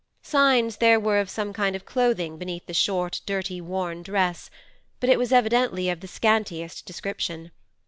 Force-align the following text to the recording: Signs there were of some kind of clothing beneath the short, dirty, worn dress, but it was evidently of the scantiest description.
Signs 0.23 0.77
there 0.77 0.99
were 0.99 1.19
of 1.19 1.29
some 1.29 1.53
kind 1.53 1.75
of 1.75 1.85
clothing 1.85 2.39
beneath 2.39 2.65
the 2.65 2.73
short, 2.73 3.21
dirty, 3.27 3.61
worn 3.61 4.01
dress, 4.01 4.49
but 4.99 5.11
it 5.11 5.19
was 5.19 5.31
evidently 5.31 5.91
of 5.91 5.99
the 5.99 6.07
scantiest 6.07 6.87
description. 6.87 7.51